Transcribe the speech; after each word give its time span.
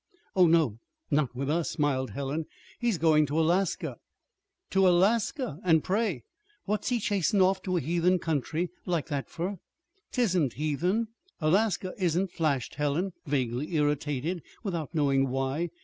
"Oh, 0.35 0.47
no, 0.47 0.79
not 1.11 1.35
with 1.35 1.47
us," 1.47 1.69
smiled 1.69 2.09
Helen. 2.09 2.47
"He's 2.79 2.97
going 2.97 3.27
to 3.27 3.39
Alaska." 3.39 3.97
"To 4.71 4.87
Alaska! 4.87 5.59
And, 5.63 5.83
pray, 5.83 6.23
what's 6.65 6.89
he 6.89 6.97
chasin' 6.99 7.39
off 7.39 7.61
to 7.61 7.77
a 7.77 7.79
heathen 7.79 8.17
country 8.17 8.71
like 8.87 9.09
that 9.09 9.29
for?" 9.29 9.59
"Tisn't 10.11 10.53
heathen 10.53 11.09
Alaska 11.39 11.93
isn't," 11.99 12.31
flashed 12.31 12.73
Helen, 12.73 13.13
vaguely 13.27 13.75
irritated 13.75 14.41
without 14.63 14.95
knowing 14.95 15.29
why. 15.29 15.69